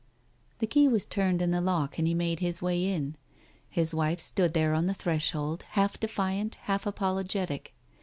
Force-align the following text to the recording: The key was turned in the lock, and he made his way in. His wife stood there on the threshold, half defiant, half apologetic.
The 0.57 0.65
key 0.65 0.87
was 0.87 1.05
turned 1.05 1.43
in 1.43 1.51
the 1.51 1.61
lock, 1.61 1.99
and 1.99 2.07
he 2.07 2.15
made 2.15 2.39
his 2.39 2.59
way 2.59 2.83
in. 2.87 3.17
His 3.69 3.93
wife 3.93 4.19
stood 4.19 4.55
there 4.55 4.73
on 4.73 4.87
the 4.87 4.95
threshold, 4.95 5.63
half 5.73 5.99
defiant, 5.99 6.55
half 6.63 6.87
apologetic. 6.87 7.75